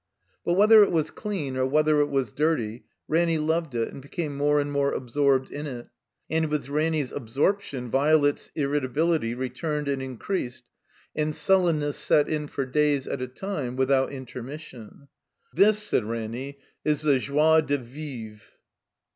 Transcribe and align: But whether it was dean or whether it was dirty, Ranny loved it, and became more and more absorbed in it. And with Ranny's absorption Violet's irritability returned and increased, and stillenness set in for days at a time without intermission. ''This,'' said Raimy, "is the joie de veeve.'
But 0.43 0.53
whether 0.55 0.81
it 0.81 0.91
was 0.91 1.11
dean 1.11 1.55
or 1.55 1.67
whether 1.67 1.99
it 1.99 2.09
was 2.09 2.31
dirty, 2.31 2.85
Ranny 3.07 3.37
loved 3.37 3.75
it, 3.75 3.89
and 3.93 4.01
became 4.01 4.35
more 4.35 4.59
and 4.59 4.71
more 4.71 4.91
absorbed 4.93 5.51
in 5.51 5.67
it. 5.67 5.89
And 6.27 6.47
with 6.47 6.69
Ranny's 6.69 7.11
absorption 7.11 7.87
Violet's 7.87 8.49
irritability 8.55 9.35
returned 9.35 9.87
and 9.87 10.01
increased, 10.01 10.63
and 11.15 11.35
stillenness 11.35 11.97
set 11.99 12.27
in 12.27 12.47
for 12.47 12.65
days 12.65 13.07
at 13.07 13.21
a 13.21 13.27
time 13.27 13.75
without 13.75 14.11
intermission. 14.11 15.07
''This,'' 15.53 15.77
said 15.83 16.05
Raimy, 16.05 16.57
"is 16.83 17.03
the 17.03 17.19
joie 17.19 17.61
de 17.61 17.77
veeve.' 17.77 18.41